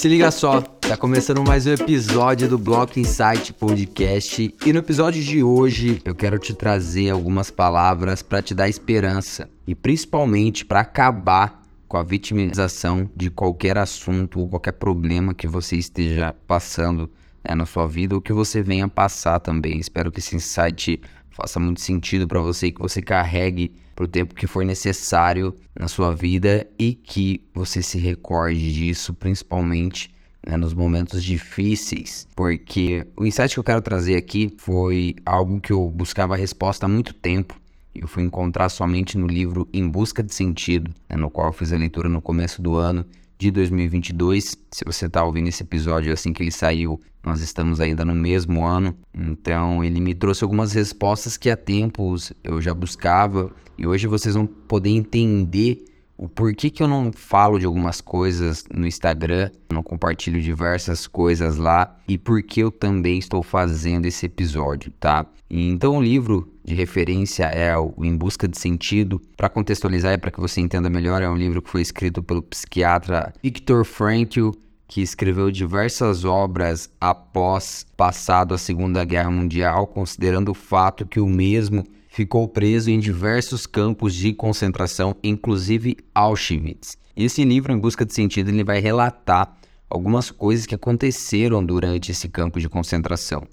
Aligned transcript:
Se 0.00 0.08
liga 0.08 0.30
só, 0.30 0.62
tá 0.62 0.96
começando 0.96 1.44
mais 1.44 1.66
um 1.66 1.74
episódio 1.74 2.48
do 2.48 2.56
Bloco 2.56 2.98
Insight 2.98 3.52
Podcast 3.52 4.54
e 4.64 4.72
no 4.72 4.78
episódio 4.78 5.22
de 5.22 5.42
hoje 5.42 6.00
eu 6.06 6.14
quero 6.14 6.38
te 6.38 6.54
trazer 6.54 7.10
algumas 7.10 7.50
palavras 7.50 8.22
para 8.22 8.40
te 8.40 8.54
dar 8.54 8.66
esperança 8.66 9.46
e 9.66 9.74
principalmente 9.74 10.64
para 10.64 10.80
acabar 10.80 11.62
com 11.86 11.98
a 11.98 12.02
vitimização 12.02 13.10
de 13.14 13.28
qualquer 13.28 13.76
assunto 13.76 14.40
ou 14.40 14.48
qualquer 14.48 14.72
problema 14.72 15.34
que 15.34 15.46
você 15.46 15.76
esteja 15.76 16.34
passando 16.46 17.10
né, 17.46 17.54
na 17.54 17.66
sua 17.66 17.86
vida 17.86 18.14
ou 18.14 18.22
que 18.22 18.32
você 18.32 18.62
venha 18.62 18.88
passar 18.88 19.38
também. 19.38 19.78
Espero 19.78 20.10
que 20.10 20.20
esse 20.20 20.34
insight 20.34 20.98
faça 21.30 21.58
muito 21.60 21.80
sentido 21.80 22.26
para 22.26 22.40
você 22.40 22.66
e 22.66 22.72
que 22.72 22.80
você 22.80 23.00
carregue 23.00 23.72
para 23.94 24.04
o 24.04 24.08
tempo 24.08 24.34
que 24.34 24.46
for 24.46 24.64
necessário 24.64 25.54
na 25.78 25.88
sua 25.88 26.14
vida 26.14 26.66
e 26.78 26.94
que 26.94 27.42
você 27.54 27.82
se 27.82 27.98
recorde 27.98 28.72
disso, 28.72 29.14
principalmente 29.14 30.12
né, 30.46 30.56
nos 30.56 30.74
momentos 30.74 31.22
difíceis, 31.22 32.26
porque 32.34 33.06
o 33.16 33.26
insight 33.26 33.54
que 33.54 33.60
eu 33.60 33.64
quero 33.64 33.82
trazer 33.82 34.16
aqui 34.16 34.54
foi 34.58 35.16
algo 35.24 35.60
que 35.60 35.72
eu 35.72 35.88
buscava 35.90 36.36
resposta 36.36 36.86
há 36.86 36.88
muito 36.88 37.12
tempo. 37.12 37.58
Eu 37.94 38.06
fui 38.06 38.22
encontrar 38.22 38.68
somente 38.68 39.18
no 39.18 39.26
livro 39.26 39.68
Em 39.72 39.86
Busca 39.88 40.22
de 40.22 40.32
Sentido, 40.32 40.90
né, 41.08 41.16
no 41.16 41.28
qual 41.28 41.48
eu 41.48 41.52
fiz 41.52 41.72
a 41.72 41.76
leitura 41.76 42.08
no 42.08 42.22
começo 42.22 42.62
do 42.62 42.76
ano 42.76 43.04
de 43.40 43.50
2022. 43.50 44.54
Se 44.70 44.84
você 44.84 45.06
está 45.06 45.24
ouvindo 45.24 45.48
esse 45.48 45.62
episódio 45.62 46.12
assim 46.12 46.30
que 46.30 46.42
ele 46.42 46.50
saiu, 46.50 47.00
nós 47.24 47.40
estamos 47.40 47.80
ainda 47.80 48.04
no 48.04 48.14
mesmo 48.14 48.66
ano. 48.66 48.94
Então, 49.14 49.82
ele 49.82 49.98
me 49.98 50.14
trouxe 50.14 50.44
algumas 50.44 50.74
respostas 50.74 51.38
que 51.38 51.48
há 51.48 51.56
tempos 51.56 52.34
eu 52.44 52.60
já 52.60 52.74
buscava 52.74 53.50
e 53.78 53.86
hoje 53.86 54.06
vocês 54.06 54.34
vão 54.34 54.46
poder 54.46 54.90
entender 54.90 55.82
o 56.20 56.28
porquê 56.28 56.68
que 56.68 56.82
eu 56.82 56.86
não 56.86 57.10
falo 57.14 57.58
de 57.58 57.64
algumas 57.64 58.02
coisas 58.02 58.62
no 58.70 58.86
Instagram, 58.86 59.50
não 59.72 59.82
compartilho 59.82 60.38
diversas 60.38 61.06
coisas 61.06 61.56
lá 61.56 61.96
e 62.06 62.18
por 62.18 62.42
que 62.42 62.60
eu 62.60 62.70
também 62.70 63.18
estou 63.18 63.42
fazendo 63.42 64.04
esse 64.04 64.26
episódio, 64.26 64.92
tá? 65.00 65.24
Então 65.48 65.96
o 65.96 66.02
livro 66.02 66.52
de 66.62 66.74
referência 66.74 67.44
é 67.44 67.74
o 67.74 67.94
Em 68.02 68.14
Busca 68.14 68.46
de 68.46 68.58
Sentido. 68.58 69.18
Para 69.34 69.48
contextualizar 69.48 70.12
e 70.12 70.18
para 70.18 70.30
que 70.30 70.38
você 70.38 70.60
entenda 70.60 70.90
melhor, 70.90 71.22
é 71.22 71.28
um 71.30 71.36
livro 71.36 71.62
que 71.62 71.70
foi 71.70 71.80
escrito 71.80 72.22
pelo 72.22 72.42
psiquiatra 72.42 73.32
Viktor 73.42 73.82
Frankl, 73.86 74.50
que 74.86 75.00
escreveu 75.00 75.50
diversas 75.50 76.26
obras 76.26 76.90
após 77.00 77.86
passado 77.96 78.52
a 78.52 78.58
Segunda 78.58 79.06
Guerra 79.06 79.30
Mundial, 79.30 79.86
considerando 79.86 80.50
o 80.50 80.54
fato 80.54 81.06
que 81.06 81.18
o 81.18 81.26
mesmo 81.26 81.82
ficou 82.10 82.48
preso 82.48 82.90
em 82.90 82.98
diversos 82.98 83.66
campos 83.66 84.14
de 84.14 84.34
concentração, 84.34 85.16
inclusive 85.22 85.96
Auschwitz. 86.12 86.98
Esse 87.16 87.44
livro, 87.44 87.72
Em 87.72 87.78
Busca 87.78 88.04
de 88.04 88.12
Sentido, 88.12 88.50
ele 88.50 88.64
vai 88.64 88.80
relatar 88.80 89.56
algumas 89.88 90.30
coisas 90.30 90.66
que 90.66 90.74
aconteceram 90.74 91.64
durante 91.64 92.10
esse 92.10 92.28
campo 92.28 92.58
de 92.58 92.68
concentração. 92.68 93.46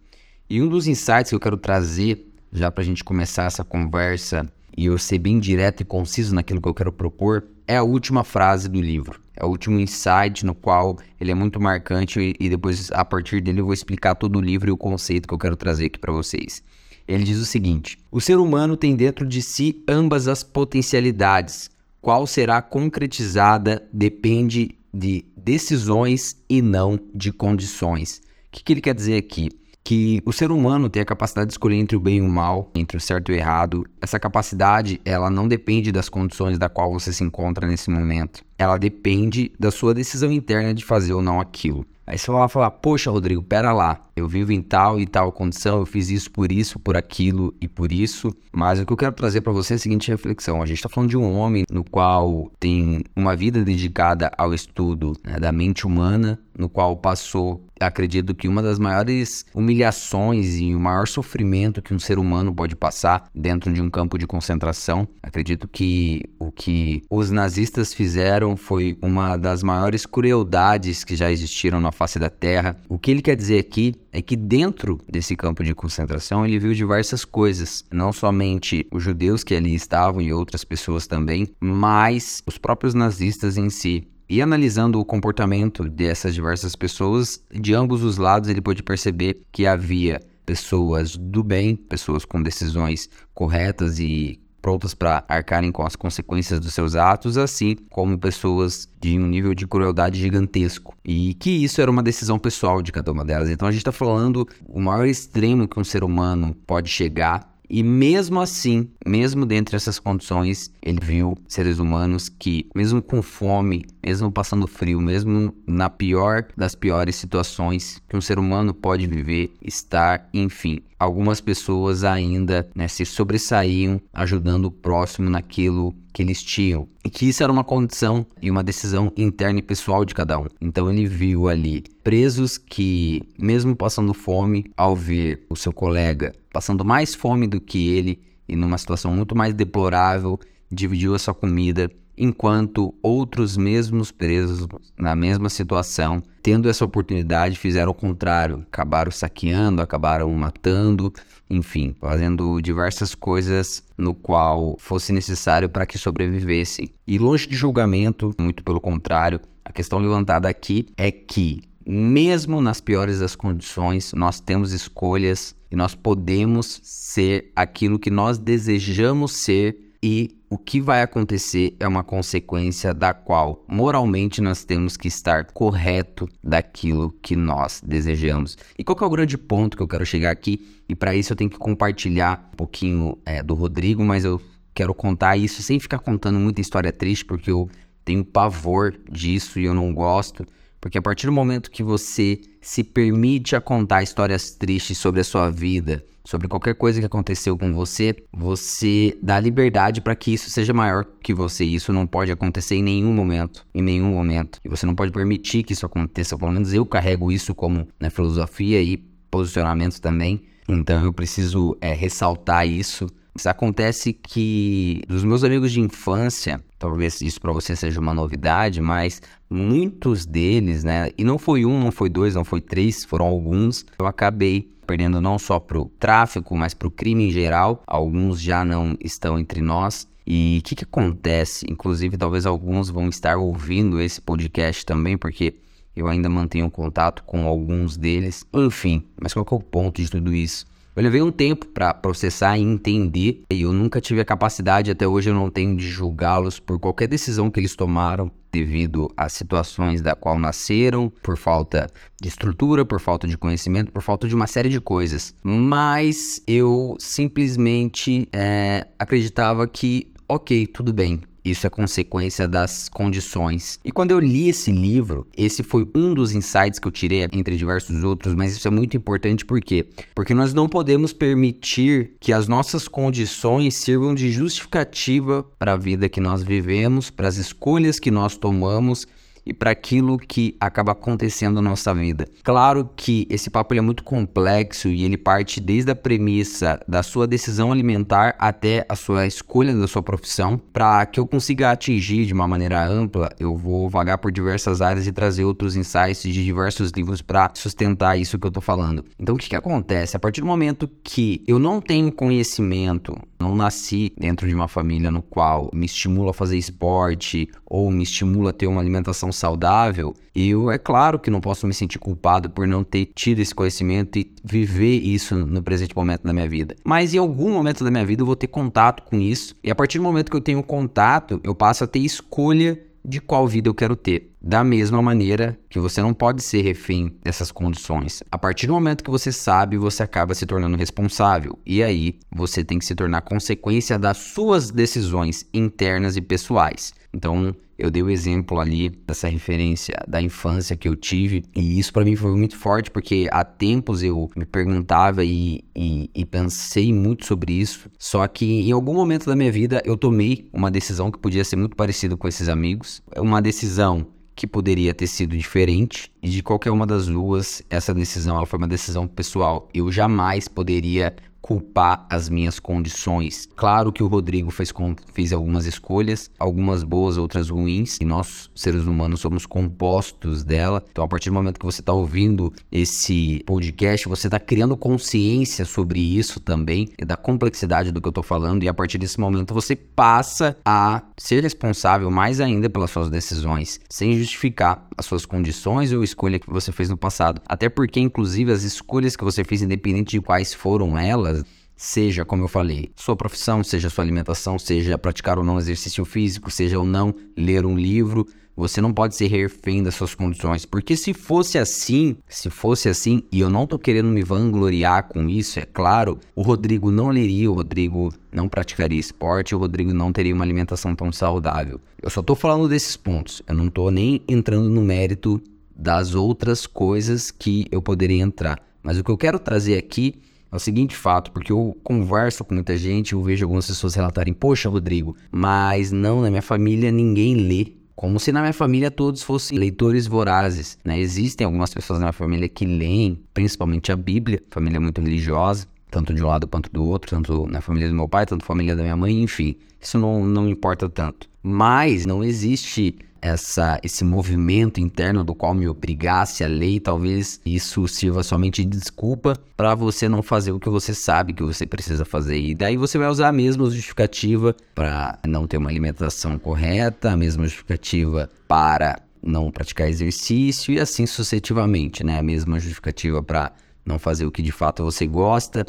E 0.50 0.62
um 0.62 0.68
dos 0.68 0.88
insights 0.88 1.30
que 1.30 1.36
eu 1.36 1.40
quero 1.40 1.58
trazer, 1.58 2.28
já 2.52 2.72
para 2.72 2.82
a 2.82 2.86
gente 2.86 3.04
começar 3.04 3.44
essa 3.44 3.64
conversa 3.64 4.48
e 4.76 4.86
eu 4.86 4.98
ser 4.98 5.20
bem 5.20 5.40
direto 5.40 5.82
e 5.82 5.86
conciso 5.86 6.34
naquilo 6.34 6.62
que 6.62 6.68
eu 6.68 6.74
quero 6.74 6.92
propor, 6.92 7.46
é 7.68 7.78
a 7.78 7.84
última 7.84 8.24
frase 8.24 8.70
do 8.70 8.82
livro. 8.82 9.20
É 9.36 9.46
o 9.46 9.50
último 9.50 9.80
insight 9.80 10.46
no 10.46 10.56
qual 10.56 10.98
ele 11.20 11.32
é 11.32 11.36
muito 11.36 11.60
marcante 11.60 12.20
e, 12.20 12.36
e 12.40 12.50
depois, 12.50 12.92
a 12.92 13.06
partir 13.06 13.42
dele, 13.42 13.60
eu 13.60 13.66
vou 13.66 13.74
explicar 13.74 14.16
todo 14.16 14.38
o 14.38 14.42
livro 14.42 14.70
e 14.70 14.72
o 14.72 14.78
conceito 14.78 15.28
que 15.28 15.34
eu 15.34 15.38
quero 15.38 15.56
trazer 15.56 15.88
aqui 15.88 16.00
para 16.00 16.14
vocês. 16.14 16.64
Ele 17.08 17.24
diz 17.24 17.38
o 17.38 17.46
seguinte: 17.46 17.98
O 18.12 18.20
ser 18.20 18.38
humano 18.38 18.76
tem 18.76 18.96
dentro 18.96 19.26
de 19.26 19.42
si 19.42 19.84
ambas 19.88 20.28
as 20.28 20.44
potencialidades. 20.44 21.70
Qual 22.02 22.28
será 22.28 22.62
concretizada 22.62 23.88
depende 23.92 24.78
de 24.94 25.26
decisões 25.36 26.36
e 26.50 26.62
não 26.62 27.00
de 27.14 27.32
condições. 27.32 28.22
O 28.48 28.52
que, 28.52 28.64
que 28.64 28.74
ele 28.74 28.82
quer 28.82 28.96
dizer 28.96 29.18
aqui? 29.18 29.50
que 29.88 30.22
o 30.26 30.34
ser 30.34 30.52
humano 30.52 30.90
tem 30.90 31.02
a 31.02 31.06
capacidade 31.06 31.48
de 31.48 31.54
escolher 31.54 31.78
entre 31.78 31.96
o 31.96 32.00
bem 32.02 32.18
e 32.18 32.22
o 32.22 32.28
mal, 32.28 32.70
entre 32.76 32.98
o 32.98 33.00
certo 33.00 33.32
e 33.32 33.36
o 33.36 33.38
errado. 33.38 33.86
Essa 34.02 34.20
capacidade, 34.20 35.00
ela 35.06 35.30
não 35.30 35.48
depende 35.48 35.94
das 35.94 36.10
condições 36.10 36.60
da 36.60 36.68
qual 36.68 36.92
você 36.92 37.14
se 37.14 37.24
encontra 37.24 37.66
nesse 37.66 37.90
momento. 37.90 38.44
Ela 38.58 38.78
depende 38.78 39.50
da 39.58 39.72
sua 39.72 39.94
decisão 39.94 40.30
interna 40.30 40.74
de 40.74 40.84
fazer 40.84 41.14
ou 41.14 41.22
não 41.22 41.40
aquilo. 41.40 41.86
Aí 42.08 42.18
você 42.18 42.32
vai 42.32 42.48
falar, 42.48 42.72
poxa, 42.72 43.12
Rodrigo, 43.12 43.44
pera 43.44 43.74
lá, 43.74 44.00
eu 44.16 44.30
vivo 44.30 44.54
em 44.54 44.62
tal 44.62 44.98
e 44.98 45.06
tal 45.06 45.30
condição, 45.30 45.80
eu 45.80 45.86
fiz 45.86 46.10
isso 46.10 46.32
por 46.32 46.54
isso, 46.54 46.80
por 46.80 46.96
aquilo 46.96 47.54
e 47.60 47.68
por 47.68 47.92
isso. 47.92 48.34
Mas 48.50 48.80
o 48.80 48.86
que 48.86 48.94
eu 48.94 48.98
quero 48.98 49.12
trazer 49.12 49.42
para 49.42 49.52
você 49.52 49.74
é 49.74 49.76
a 49.76 49.80
seguinte 49.80 50.10
reflexão: 50.10 50.62
a 50.62 50.66
gente 50.66 50.78
está 50.78 50.88
falando 50.88 51.10
de 51.10 51.18
um 51.18 51.38
homem 51.38 51.66
no 51.70 51.84
qual 51.84 52.50
tem 52.62 53.04
uma 53.14 53.36
vida 53.36 53.62
dedicada 53.62 54.32
ao 54.38 54.54
estudo 54.54 55.18
né, 55.22 55.38
da 55.38 55.52
mente 55.52 55.86
humana, 55.86 56.40
no 56.58 56.70
qual 56.70 56.96
passou 56.96 57.68
acredito 57.80 58.34
que 58.34 58.48
uma 58.48 58.62
das 58.62 58.80
maiores 58.80 59.46
humilhações 59.54 60.60
e 60.60 60.74
o 60.74 60.80
maior 60.80 61.08
sofrimento 61.08 61.82
que 61.82 61.94
um 61.94 62.00
ser 62.00 62.18
humano 62.18 62.54
pode 62.54 62.76
passar 62.76 63.30
dentro 63.34 63.72
de 63.72 63.82
um 63.82 63.90
campo 63.90 64.18
de 64.18 64.26
concentração. 64.26 65.08
Acredito 65.22 65.68
que 65.68 66.24
o 66.40 66.52
que 66.52 67.04
os 67.10 67.32
nazistas 67.32 67.94
fizeram 67.94 68.56
foi 68.56 68.98
uma 69.02 69.38
das 69.38 69.64
maiores 69.64 70.06
crueldades 70.06 71.04
que 71.04 71.16
já 71.16 71.32
existiram 71.32 71.80
na 71.80 71.92
face 71.98 72.20
da 72.20 72.30
Terra. 72.30 72.78
O 72.88 73.00
que 73.00 73.12
ele 73.12 73.22
quer 73.22 73.36
dizer 73.36 73.60
aqui 73.60 73.96
é 74.14 74.22
que 74.22 74.36
dentro 74.36 75.02
desse 75.10 75.36
campo 75.36 75.64
de 75.64 75.74
concentração 75.74 76.46
ele 76.46 76.60
viu 76.60 76.74
diversas 76.74 77.26
coisas, 77.26 77.84
não 77.92 78.14
somente 78.14 78.88
os 78.92 79.04
judeus 79.04 79.44
que 79.44 79.56
ali 79.56 79.74
estavam 79.74 80.22
e 80.22 80.32
outras 80.32 80.64
pessoas 80.64 81.08
também, 81.08 81.50
mas 81.60 82.42
os 82.46 82.58
próprios 82.58 82.94
nazistas 82.94 83.58
em 83.58 83.70
si. 83.70 84.08
E 84.30 84.42
analisando 84.42 85.00
o 85.00 85.06
comportamento 85.06 85.84
dessas 85.90 86.36
diversas 86.36 86.76
pessoas, 86.76 87.42
de 87.52 87.74
ambos 87.74 88.04
os 88.04 88.18
lados 88.18 88.50
ele 88.50 88.62
pôde 88.62 88.84
perceber 88.84 89.42
que 89.52 89.66
havia 89.66 90.20
pessoas 90.46 91.16
do 91.18 91.44
bem, 91.44 91.76
pessoas 91.76 92.26
com 92.26 92.42
decisões 92.42 93.10
corretas 93.34 94.00
e 94.00 94.40
prontas 94.68 94.94
para 94.94 95.24
arcarem 95.30 95.72
com 95.72 95.82
as 95.84 95.96
consequências 95.96 96.60
dos 96.60 96.74
seus 96.74 96.94
atos, 96.94 97.38
assim 97.38 97.74
como 97.90 98.18
pessoas 98.18 98.86
de 99.00 99.18
um 99.18 99.26
nível 99.26 99.54
de 99.54 99.66
crueldade 99.66 100.20
gigantesco. 100.20 100.94
E 101.06 101.36
que 101.36 101.50
isso 101.50 101.80
era 101.80 101.90
uma 101.90 102.04
decisão 102.04 102.38
pessoal 102.38 102.82
de 102.82 102.92
cada 102.92 103.10
uma 103.10 103.24
delas. 103.24 103.50
Então 103.50 103.66
a 103.66 103.72
gente 103.72 103.80
está 103.80 103.94
falando 103.94 104.46
o 104.68 104.82
maior 104.82 105.08
extremo 105.08 105.70
que 105.70 105.80
um 105.80 105.86
ser 105.86 106.04
humano 106.04 106.54
pode 106.68 106.90
chegar 106.90 107.57
e 107.70 107.84
mesmo 107.84 108.40
assim, 108.40 108.90
mesmo 109.06 109.46
dentro 109.46 109.74
dessas 109.74 110.00
condições, 110.00 110.72
ele 110.82 111.00
viu 111.02 111.38
seres 111.48 111.80
humanos 111.80 112.30
que, 112.30 112.68
mesmo 112.74 113.02
com 113.02 113.22
fome, 113.22 113.86
mesmo 114.04 114.32
passando 114.32 114.68
frio, 114.68 115.02
mesmo 115.02 115.54
na 115.66 115.90
pior 115.90 116.48
das 116.56 116.76
piores 116.76 117.16
situações 117.16 118.02
que 118.08 118.16
um 118.16 118.22
ser 118.22 118.40
humano 118.40 118.74
pode 118.74 119.06
viver, 119.06 119.54
estar, 119.62 120.30
enfim, 120.34 120.80
algumas 121.00 121.42
pessoas 121.42 122.04
ainda 122.04 122.68
né, 122.74 122.88
se 122.88 123.06
sobressaíam 123.06 124.02
ajudando 124.14 124.66
o 124.66 124.72
próximo 124.72 125.30
naquilo 125.30 125.94
que 126.18 126.24
eles 126.24 126.42
tinham. 126.42 126.88
E 127.06 127.12
que 127.12 127.30
isso 127.30 127.44
era 127.44 127.52
uma 127.52 127.64
condição 127.64 128.26
e 128.42 128.50
uma 128.50 128.64
decisão 128.64 129.14
interna 129.16 129.60
e 129.60 129.62
pessoal 129.62 130.04
de 130.04 130.16
cada 130.16 130.40
um. 130.40 130.48
Então 130.60 130.92
ele 130.92 131.06
viu 131.06 131.48
ali 131.48 131.84
presos 132.04 132.58
que, 132.58 133.22
mesmo 133.38 133.76
passando 133.76 134.16
fome, 134.16 134.66
ao 134.76 134.96
ver 134.96 135.46
o 135.48 135.56
seu 135.56 135.72
colega 135.72 136.34
passando 136.52 136.84
mais 136.84 137.14
fome 137.14 137.46
do 137.46 137.62
que 137.62 137.90
ele 137.90 138.20
e 138.50 138.56
numa 138.56 138.80
situação 138.80 139.14
muito 139.14 139.36
mais 139.36 139.54
deplorável, 139.54 140.40
dividiu 140.72 141.14
a 141.14 141.20
sua 141.20 141.36
comida 141.36 141.88
enquanto 142.18 142.94
outros 143.02 143.56
mesmos 143.56 144.12
presos 144.12 144.68
na 144.98 145.16
mesma 145.16 145.50
situação, 145.50 146.22
tendo 146.42 146.70
essa 146.70 146.84
oportunidade, 146.84 147.60
fizeram 147.60 147.92
o 147.92 147.96
contrário, 147.96 148.66
acabaram 148.72 149.12
saqueando, 149.12 149.82
acabaram 149.82 150.32
matando, 150.34 151.14
enfim, 151.50 151.96
fazendo 152.00 152.60
diversas 152.62 153.14
coisas 153.14 153.84
no 153.98 154.14
qual 154.14 154.76
fosse 154.80 155.14
necessário 155.14 155.70
para 155.70 155.86
que 155.86 155.98
sobrevivessem. 155.98 156.90
E 157.06 157.18
longe 157.18 157.48
de 157.48 157.56
julgamento, 157.56 158.34
muito 158.40 158.64
pelo 158.64 158.82
contrário, 158.82 159.40
a 159.64 159.72
questão 159.72 160.00
levantada 160.00 160.50
aqui 160.50 160.88
é 160.98 161.12
que 161.12 161.62
mesmo 161.86 162.62
nas 162.62 162.82
piores 162.82 163.20
das 163.20 163.34
condições, 163.36 164.12
nós 164.14 164.42
temos 164.42 164.74
escolhas 164.74 165.56
e 165.72 165.76
nós 165.76 165.96
podemos 165.96 166.82
ser 166.84 167.52
aquilo 167.56 167.98
que 167.98 168.10
nós 168.10 168.38
desejamos 168.38 169.32
ser 169.38 169.87
e 170.02 170.38
o 170.50 170.58
que 170.58 170.80
vai 170.80 171.02
acontecer 171.02 171.76
é 171.80 171.88
uma 171.88 172.04
consequência 172.04 172.94
da 172.94 173.14
qual 173.14 173.66
moralmente 173.68 174.42
nós 174.42 174.64
temos 174.64 174.96
que 174.96 175.08
estar 175.08 175.46
correto 175.52 176.28
daquilo 176.44 177.12
que 177.22 177.36
nós 177.36 177.82
desejamos. 177.86 178.58
E 178.78 178.84
qual 178.84 178.98
é 179.02 179.06
o 179.06 179.10
grande 179.10 179.38
ponto 179.38 179.76
que 179.76 179.84
eu 179.84 179.88
quero 179.88 180.06
chegar 180.06 180.32
aqui? 180.32 180.84
E 180.88 180.96
para 180.96 181.16
isso 181.16 181.34
eu 181.34 181.38
tenho 181.38 181.50
que 181.50 181.58
compartilhar 181.58 182.50
um 182.54 182.56
pouquinho 182.56 183.18
é, 183.26 183.44
do 183.44 183.54
Rodrigo, 183.54 184.04
mas 184.04 184.24
eu 184.24 184.42
quero 184.74 184.94
contar 184.94 185.36
isso 185.36 185.62
sem 185.62 185.80
ficar 185.80 186.00
contando 186.00 186.40
muita 186.40 186.62
história 186.62 186.92
triste, 186.94 187.26
porque 187.26 187.52
eu 187.52 187.70
tenho 188.06 188.24
pavor 188.24 188.96
disso 189.12 189.60
e 189.60 189.66
eu 189.66 189.74
não 189.74 189.94
gosto. 189.94 190.46
Porque 190.80 190.98
a 190.98 191.02
partir 191.02 191.26
do 191.26 191.34
momento 191.34 191.72
que 191.72 191.84
você 191.84 192.40
se 192.62 192.84
permite 192.84 193.56
a 193.56 193.62
contar 193.62 194.04
histórias 194.04 194.52
tristes 194.52 194.98
sobre 194.98 195.20
a 195.20 195.24
sua 195.24 195.50
vida, 195.50 196.06
sobre 196.28 196.50
qualquer 196.50 196.76
coisa 196.76 197.00
que 197.00 197.06
aconteceu 197.06 197.58
com 197.58 197.72
você, 197.72 198.14
você 198.34 199.18
dá 199.24 199.40
liberdade 199.40 200.02
para 200.02 200.14
que 200.14 200.34
isso 200.34 200.50
seja 200.50 200.74
maior 200.74 201.06
que 201.24 201.34
você. 201.34 201.64
Isso 201.64 201.94
não 201.94 202.06
pode 202.06 202.30
acontecer 202.30 202.76
em 202.76 202.84
nenhum 202.84 203.14
momento, 203.14 203.66
em 203.74 203.82
nenhum 203.82 204.12
momento. 204.12 204.60
E 204.64 204.68
você 204.68 204.86
não 204.86 204.94
pode 204.94 205.14
permitir 205.14 205.64
que 205.64 205.72
isso 205.72 205.86
aconteça. 205.86 206.38
Pelo 206.38 206.52
menos 206.52 206.74
eu 206.74 206.86
carrego 206.86 207.32
isso 207.32 207.56
como 207.56 207.88
né, 207.98 208.10
filosofia 208.10 208.82
e 208.82 208.98
posicionamento 209.32 210.02
também. 210.02 210.42
Então 210.68 211.02
eu 211.02 211.14
preciso 211.14 211.78
é, 211.80 211.94
ressaltar 211.94 212.68
isso. 212.68 213.08
Acontece 213.46 214.14
que 214.14 215.02
dos 215.08 215.24
meus 215.24 215.44
amigos 215.44 215.72
de 215.72 215.82
infância, 215.82 216.64
talvez 216.80 217.22
isso 217.22 217.40
para 217.40 217.52
você 217.52 217.76
seja 217.76 218.00
uma 218.00 218.14
novidade, 218.14 218.82
mas 218.82 219.22
muitos 219.50 220.26
deles, 220.26 220.84
né? 220.84 221.12
E 221.18 221.24
não 221.24 221.38
foi 221.38 221.66
um, 221.66 221.80
não 221.80 221.92
foi 221.92 222.10
dois, 222.10 222.36
não 222.36 222.44
foi 222.44 222.62
três, 222.62 223.06
foram 223.06 223.26
alguns. 223.26 223.86
Eu 224.00 224.08
acabei 224.08 224.70
perdendo 224.88 225.20
não 225.20 225.38
só 225.38 225.60
pro 225.60 225.92
tráfico, 226.00 226.56
mas 226.56 226.74
pro 226.74 226.90
crime 226.90 227.28
em 227.28 227.32
geral. 227.32 227.84
Alguns 227.86 228.42
já 228.42 228.64
não 228.64 228.98
estão 229.02 229.38
entre 229.38 229.62
nós. 229.62 230.08
E 230.26 230.60
o 230.60 230.68
que, 230.68 230.76
que 230.76 230.84
acontece? 230.84 231.66
Inclusive, 231.70 232.18
talvez 232.18 232.46
alguns 232.46 232.90
vão 232.90 233.08
estar 233.08 233.38
ouvindo 233.38 234.02
esse 234.02 234.20
podcast 234.20 234.86
também, 234.86 235.18
porque 235.18 235.56
eu 235.96 236.08
ainda 236.08 236.30
mantenho 236.30 236.70
contato 236.70 237.24
com 237.24 237.46
alguns 237.46 237.98
deles. 237.98 238.46
Enfim, 238.54 239.04
mas 239.22 239.34
qual 239.34 239.46
é 239.50 239.56
o 239.56 239.60
ponto 239.60 240.02
de 240.02 240.10
tudo 240.10 240.34
isso? 240.34 240.66
Eu 240.98 241.04
levei 241.04 241.22
um 241.22 241.32
tempo 241.32 241.68
para 241.68 241.94
processar 241.94 242.58
e 242.58 242.64
entender, 242.64 243.44
e 243.52 243.62
eu 243.62 243.72
nunca 243.72 244.02
tive 244.02 244.20
a 244.20 244.26
capacidade, 244.26 244.90
até 244.90 245.08
hoje 245.08 245.30
eu 245.30 245.34
não 245.36 245.48
tenho 245.48 245.78
de 245.78 245.88
julgá-los 245.88 246.60
por 246.60 246.80
qualquer 246.80 247.08
decisão 247.08 247.52
que 247.52 247.60
eles 247.60 247.76
tomaram 247.76 248.32
devido 248.52 249.08
às 249.16 249.34
situações 249.34 250.02
da 250.02 250.16
qual 250.16 250.40
nasceram, 250.40 251.14
por 251.22 251.38
falta 251.38 251.88
de 252.20 252.28
estrutura, 252.28 252.84
por 252.84 253.00
falta 253.00 253.28
de 253.28 253.38
conhecimento, 253.38 253.92
por 253.92 254.02
falta 254.02 254.28
de 254.28 254.34
uma 254.34 254.48
série 254.48 254.70
de 254.70 254.82
coisas. 254.82 255.36
Mas 255.44 256.42
eu 256.48 256.96
simplesmente 256.98 258.28
é, 258.34 258.88
acreditava 258.98 259.68
que, 259.68 260.12
ok, 260.28 260.66
tudo 260.66 260.92
bem, 260.92 261.22
isso 261.50 261.68
é 261.68 261.70
consequência 261.70 262.48
das 262.48 262.90
condições. 262.90 263.80
E 263.84 263.92
quando 263.92 264.12
eu 264.12 264.20
li 264.20 264.50
esse 264.50 264.72
livro, 264.72 265.28
esse 265.36 265.64
foi 265.64 265.88
um 265.96 266.14
dos 266.14 266.34
insights 266.34 266.80
que 266.80 266.88
eu 266.88 266.92
tirei 266.92 267.24
entre 267.32 267.58
diversos 267.58 268.04
outros, 268.04 268.34
mas 268.34 268.56
isso 268.56 268.68
é 268.68 268.72
muito 268.72 268.96
importante 268.98 269.46
por 269.46 269.62
quê? 269.62 269.86
Porque 270.16 270.34
nós 270.34 270.54
não 270.54 270.68
podemos 270.68 271.14
permitir 271.14 272.12
que 272.20 272.34
as 272.34 272.48
nossas 272.48 272.88
condições 272.88 273.76
sirvam 273.76 274.14
de 274.14 274.32
justificativa 274.32 275.46
para 275.58 275.74
a 275.74 275.78
vida 275.78 276.10
que 276.10 276.20
nós 276.20 276.44
vivemos, 276.44 277.10
para 277.10 277.28
as 277.28 277.38
escolhas 277.38 278.00
que 278.00 278.12
nós 278.12 278.38
tomamos 278.38 279.08
e 279.48 279.54
para 279.54 279.72
aquilo 279.72 280.18
que 280.18 280.56
acaba 280.60 280.92
acontecendo 280.92 281.62
na 281.62 281.70
nossa 281.70 281.94
vida. 281.94 282.28
Claro 282.44 282.90
que 282.96 283.26
esse 283.30 283.50
papo 283.50 283.74
é 283.74 283.82
muito 283.82 284.04
complexo 284.04 284.90
e 284.90 285.06
ele 285.06 285.18
parte 285.18 285.62
desde 285.62 285.92
a 285.92 285.96
premissa 285.96 286.80
da 286.88 287.02
sua 287.02 287.26
decisão 287.26 287.72
alimentar 287.72 288.36
até 288.38 288.86
a 288.90 288.96
sua 288.96 289.26
escolha 289.26 289.74
da 289.74 289.88
sua 289.88 290.02
profissão. 290.02 290.58
Para 290.58 291.06
que 291.06 291.20
eu 291.20 291.26
consiga 291.26 291.72
atingir 291.72 292.26
de 292.26 292.34
uma 292.34 292.48
maneira 292.48 292.86
ampla, 292.86 293.30
eu 293.40 293.56
vou 293.56 293.90
vagar 293.90 294.18
por 294.18 294.32
diversas 294.32 294.82
áreas 294.82 295.08
e 295.08 295.12
trazer 295.12 295.46
outros 295.46 295.76
insights 295.76 296.24
de 296.24 296.44
diversos 296.44 296.92
livros 296.92 297.22
para 297.22 297.52
sustentar 297.54 298.20
isso 298.20 298.38
que 298.38 298.46
eu 298.46 298.50
estou 298.50 298.62
falando. 298.62 299.06
Então, 299.18 299.36
o 299.36 299.38
que, 299.38 299.50
que 299.50 299.56
acontece? 299.56 300.18
A 300.18 300.20
partir 300.20 300.42
do 300.42 300.48
momento 300.48 300.90
que 301.04 301.42
eu 301.48 301.58
não 301.58 301.80
tenho 301.80 302.12
conhecimento, 302.12 303.18
não 303.40 303.56
nasci 303.56 304.12
dentro 304.18 304.48
de 304.48 304.56
uma 304.56 304.68
família 304.68 305.12
no 305.12 305.22
qual 305.22 305.70
me 305.74 305.86
estimula 305.86 306.32
a 306.32 306.34
fazer 306.34 306.58
esporte 306.58 307.48
ou 307.66 307.92
me 307.92 308.04
estimula 308.04 308.50
a 308.50 308.54
ter 308.54 308.68
uma 308.68 308.82
alimentação 308.82 309.32
saudável, 309.38 310.14
eu 310.36 310.70
é 310.70 310.78
claro 310.78 311.20
que 311.20 311.30
não 311.30 311.40
posso 311.40 311.66
me 311.66 311.74
sentir 311.74 312.00
culpado 312.00 312.50
por 312.50 312.68
não 312.68 312.84
ter 312.84 313.06
tido 313.16 313.40
esse 313.40 313.56
conhecimento 313.56 314.20
e 314.20 314.32
viver 314.44 314.98
isso 314.98 315.36
no 315.36 315.64
presente 315.64 315.96
momento 315.96 316.24
da 316.24 316.34
minha 316.34 316.50
vida. 316.50 316.76
Mas 316.84 317.14
em 317.14 317.18
algum 317.18 317.52
momento 317.52 317.84
da 317.84 317.92
minha 317.92 318.06
vida 318.06 318.22
eu 318.22 318.26
vou 318.26 318.36
ter 318.36 318.48
contato 318.48 319.04
com 319.04 319.20
isso, 319.20 319.56
e 319.64 319.72
a 319.72 319.76
partir 319.76 319.98
do 319.98 320.04
momento 320.04 320.30
que 320.30 320.38
eu 320.38 320.42
tenho 320.42 320.62
contato, 320.62 321.40
eu 321.44 321.56
passo 321.56 321.84
a 321.84 321.88
ter 321.88 322.00
escolha 322.00 322.80
de 323.08 323.22
qual 323.22 323.48
vida 323.48 323.70
eu 323.70 323.74
quero 323.74 323.96
ter. 323.96 324.34
Da 324.42 324.64
mesma 324.64 325.02
maneira 325.02 325.58
que 325.70 325.80
você 325.80 326.02
não 326.02 326.14
pode 326.14 326.44
ser 326.44 326.62
refém 326.62 327.16
dessas 327.24 327.52
condições. 327.52 328.22
A 328.30 328.38
partir 328.38 328.68
do 328.68 328.74
momento 328.74 329.04
que 329.04 329.10
você 329.10 329.32
sabe, 329.32 329.78
você 329.78 330.04
acaba 330.04 330.36
se 330.36 330.46
tornando 330.46 330.78
responsável. 330.78 331.58
E 331.66 331.82
aí, 331.82 332.20
você 332.30 332.64
tem 332.64 332.78
que 332.78 332.86
se 332.86 332.96
tornar 332.96 333.22
consequência 333.22 333.98
das 333.98 334.18
suas 334.18 334.70
decisões 334.70 335.46
internas 335.54 336.18
e 336.18 336.22
pessoais. 336.22 336.94
Então, 337.14 337.56
eu 337.78 337.92
dei 337.92 338.02
o 338.02 338.10
exemplo 338.10 338.60
ali 338.60 338.90
dessa 338.90 339.28
referência 339.28 339.96
da 340.08 340.22
infância 340.22 340.76
que 340.76 340.88
eu 340.88 340.96
tive, 340.96 341.44
e 341.56 341.80
isso 341.80 341.94
para 341.94 342.04
mim 342.04 342.16
foi 342.16 342.36
muito 342.36 342.58
forte, 342.58 342.90
porque 342.90 343.28
há 343.32 343.44
tempos 343.44 344.02
eu 344.02 344.30
me 344.36 344.46
perguntava 344.46 345.24
e, 345.24 345.64
e, 345.76 346.10
e, 346.14 346.26
pensei 346.26 346.92
muito 346.92 347.26
sobre 347.26 347.54
isso. 347.54 347.90
Só 348.00 348.28
que 348.28 348.46
em 348.46 348.72
algum 348.72 348.94
momento 348.94 349.26
da 349.26 349.36
minha 349.36 349.52
vida 349.52 349.82
eu 349.86 349.96
tomei 349.96 350.50
uma 350.52 350.72
decisão 350.72 351.12
que 351.12 351.20
podia 351.20 351.44
ser 351.44 351.56
muito 351.56 351.76
parecida 351.76 352.18
com 352.18 352.28
esses 352.28 352.50
amigos, 352.50 353.02
uma 353.16 353.42
decisão 353.42 354.08
que 354.36 354.46
poderia 354.46 354.94
ter 354.94 355.08
sido 355.08 355.36
diferente 355.36 356.12
e 356.22 356.30
de 356.30 356.44
qualquer 356.44 356.70
uma 356.70 356.86
das 356.86 357.08
duas 357.08 357.64
essa 357.72 357.92
decisão 357.92 358.38
ela 358.38 358.46
foi 358.46 358.60
uma 358.60 358.68
decisão 358.68 359.08
pessoal 359.08 359.68
eu 359.74 359.92
jamais 359.92 360.48
poderia 360.48 361.16
culpar 361.48 362.06
as 362.10 362.28
minhas 362.28 362.60
condições. 362.60 363.48
Claro 363.56 363.90
que 363.94 364.04
o 364.04 364.08
Rodrigo 364.08 364.52
fez, 364.52 364.74
fez 365.14 365.32
algumas 365.32 365.66
escolhas, 365.66 366.30
algumas 366.38 366.84
boas, 366.84 367.18
outras 367.18 367.50
ruins, 367.50 367.98
e 368.02 368.06
nós, 368.06 368.52
seres 368.54 368.84
humanos, 368.84 369.22
somos 369.22 369.46
compostos 369.46 370.44
dela. 370.44 370.84
Então, 370.92 371.06
a 371.06 371.08
partir 371.08 371.30
do 371.30 371.36
momento 371.36 371.58
que 371.58 371.66
você 371.66 371.80
está 371.80 371.94
ouvindo 371.94 372.52
esse 372.70 373.42
podcast, 373.46 374.10
você 374.10 374.28
está 374.28 374.42
criando 374.42 374.76
consciência 374.76 375.64
sobre 375.64 376.02
isso 376.02 376.42
também, 376.42 376.90
e 377.00 377.06
da 377.06 377.16
complexidade 377.16 377.94
do 377.94 378.02
que 378.02 378.08
eu 378.08 378.12
estou 378.12 378.24
falando, 378.26 378.64
e 378.64 378.68
a 378.68 378.74
partir 378.74 378.98
desse 378.98 379.18
momento 379.18 379.54
você 379.54 379.74
passa 379.74 380.58
a 380.66 381.02
ser 381.18 381.44
responsável 381.44 382.12
mais 382.12 382.42
ainda 382.42 382.70
pelas 382.70 382.92
suas 382.92 383.10
decisões, 383.10 383.80
sem 383.90 384.18
justificar 384.18 384.86
as 384.98 385.06
suas 385.06 385.26
condições 385.26 385.94
ou 385.94 386.04
escolha 386.04 386.40
que 386.40 386.50
você 386.50 386.74
fez 386.74 386.90
no 386.90 386.98
passado. 386.98 387.42
Até 387.48 387.70
porque, 387.70 388.02
inclusive, 388.02 388.52
as 388.52 388.64
escolhas 388.64 389.16
que 389.16 389.24
você 389.24 389.46
fez, 389.46 389.62
independente 389.62 390.12
de 390.12 390.22
quais 390.22 390.54
foram 390.54 390.98
elas, 390.98 391.37
seja, 391.78 392.26
como 392.26 392.44
eu 392.44 392.48
falei, 392.48 392.90
sua 392.96 393.16
profissão, 393.16 393.64
seja 393.64 393.90
sua 393.90 394.04
alimentação, 394.04 394.58
seja 394.58 394.98
praticar 394.98 395.38
ou 395.38 395.44
não 395.46 395.60
exercício 395.60 396.04
físico, 396.04 396.50
seja 396.50 396.80
ou 396.80 396.86
não 396.86 397.14
ler 397.38 397.66
um 397.66 397.78
livro, 397.78 398.28
você 398.56 398.82
não 398.82 398.92
pode 398.92 399.16
ser 399.16 399.28
refém 399.28 399.84
das 399.84 399.94
suas 399.94 400.16
condições, 400.16 400.66
porque 400.66 400.98
se 400.98 401.14
fosse 401.14 401.60
assim, 401.60 402.18
se 402.28 402.50
fosse 402.50 402.90
assim, 402.90 403.22
e 403.32 403.40
eu 403.40 403.52
não 403.52 403.68
tô 403.68 403.78
querendo 403.78 404.10
me 404.10 404.24
vangloriar 404.24 405.08
com 405.08 405.30
isso, 405.30 405.60
é 405.60 405.66
claro, 405.66 406.20
o 406.36 406.42
Rodrigo 406.42 406.90
não 406.90 407.10
leria, 407.10 407.52
o 407.52 407.54
Rodrigo 407.54 408.12
não 408.32 408.50
praticaria 408.50 409.00
esporte, 409.00 409.54
o 409.54 409.60
Rodrigo 409.60 409.94
não 409.94 410.12
teria 410.12 410.34
uma 410.34 410.44
alimentação 410.44 410.96
tão 410.96 411.12
saudável. 411.12 411.80
Eu 412.02 412.10
só 412.10 412.24
tô 412.24 412.34
falando 412.34 412.68
desses 412.68 412.98
pontos, 412.98 413.44
eu 413.48 413.54
não 413.54 413.70
tô 413.70 413.92
nem 413.92 414.24
entrando 414.28 414.68
no 414.68 414.82
mérito 414.82 415.40
das 415.76 416.16
outras 416.16 416.66
coisas 416.66 417.30
que 417.30 417.68
eu 417.72 417.80
poderia 417.80 418.24
entrar. 418.24 418.60
Mas 418.82 418.98
o 418.98 419.04
que 419.04 419.12
eu 419.12 419.18
quero 419.18 419.38
trazer 419.38 419.78
aqui 419.78 420.16
é 420.52 420.56
o 420.56 420.60
seguinte 420.60 420.96
fato, 420.96 421.32
porque 421.32 421.52
eu 421.52 421.78
converso 421.84 422.44
com 422.44 422.54
muita 422.54 422.78
gente, 422.78 423.14
eu 423.14 423.22
vejo 423.22 423.46
algumas 423.46 423.68
pessoas 423.68 423.96
relatarem, 423.96 424.34
poxa, 424.34 424.70
Rodrigo, 424.70 425.16
mas 425.32 425.92
não, 425.92 426.22
na 426.22 426.30
minha 426.30 426.42
família 426.42 426.92
ninguém 426.92 427.36
lê. 427.36 427.74
Como 427.96 428.20
se 428.20 428.32
na 428.32 428.42
minha 428.42 428.54
família 428.54 428.92
todos 428.92 429.24
fossem 429.24 429.58
leitores 429.58 430.06
vorazes, 430.06 430.78
né? 430.86 431.00
Existem 431.00 431.46
algumas 431.46 431.74
pessoas 431.74 432.00
na 432.00 432.06
minha 432.06 432.14
família 432.14 432.48
que 432.48 432.64
leem, 432.64 433.20
principalmente 433.34 433.92
a 433.92 433.96
Bíblia, 433.96 434.42
família 434.52 434.80
muito 434.80 435.02
religiosa, 435.02 435.66
tanto 435.90 436.14
de 436.14 436.24
um 436.24 436.28
lado 436.28 436.48
quanto 436.48 436.72
do 436.72 436.86
outro, 436.86 437.10
tanto 437.10 437.48
na 437.48 437.60
família 437.60 437.90
do 437.90 437.96
meu 437.96 438.08
pai, 438.08 438.26
tanto 438.26 438.42
na 438.42 438.46
família 438.48 438.76
da 438.76 438.84
minha 438.84 438.96
mãe, 438.96 439.24
enfim. 439.24 439.56
Isso 439.82 439.98
não, 439.98 440.24
não 440.24 440.48
importa 440.48 440.88
tanto. 440.88 441.28
Mas 441.42 442.06
não 442.06 442.24
existe 442.24 442.96
essa, 443.22 443.80
esse 443.84 444.04
movimento 444.04 444.80
interno 444.80 445.24
do 445.24 445.36
qual 445.36 445.54
me 445.54 445.68
obrigasse 445.68 446.44
a 446.44 446.48
lei, 446.48 446.80
talvez 446.80 447.40
isso 447.46 447.88
sirva 447.88 448.24
somente 448.24 448.64
de 448.64 448.78
desculpa 448.78 449.38
para 449.56 449.76
você 449.76 450.08
não 450.08 450.22
fazer 450.22 450.52
o 450.52 450.60
que 450.60 450.70
você 450.70 450.94
sabe 450.94 451.34
que 451.34 451.44
você 451.44 451.66
precisa 451.66 452.06
fazer. 452.06 452.40
E 452.40 452.56
daí 452.56 452.78
você 452.78 452.98
vai 452.98 453.08
usar 453.10 453.30
a 453.30 453.34
mesma 453.34 453.66
justificativa 453.66 454.56
para 454.74 455.20
não 455.26 455.48
ter 455.48 455.58
uma 455.58 455.70
alimentação 455.70 456.38
correta, 456.38 457.12
a 457.12 457.18
mesma 457.18 457.44
justificativa 457.44 458.30
para 458.48 459.02
não 459.22 459.52
praticar 459.52 459.90
exercício 459.90 460.74
e 460.74 460.80
assim 460.80 461.06
sucessivamente, 461.06 462.04
né? 462.04 462.20
A 462.20 462.24
mesma 462.24 462.60
justificativa 462.60 463.22
para 463.22 463.52
não 463.86 463.98
fazer 463.98 464.26
o 464.26 464.32
que 464.32 464.42
de 464.42 464.52
fato 464.52 464.84
você 464.84 465.08
gosta 465.08 465.66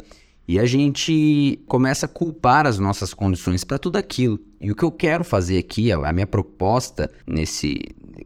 e 0.49 0.57
a 0.57 0.65
gente 0.65 1.63
começa 1.67 2.07
a 2.07 2.09
culpar 2.09 2.65
as 2.65 2.79
nossas 2.79 3.13
condições 3.13 3.63
para 3.63 3.77
tudo 3.77 3.97
aquilo. 3.97 4.39
E 4.59 4.71
o 4.71 4.75
que 4.75 4.81
eu 4.81 4.91
quero 4.91 5.23
fazer 5.23 5.59
aqui, 5.59 5.91
a 5.91 6.11
minha 6.11 6.25
proposta 6.25 7.07
nesse 7.27 7.79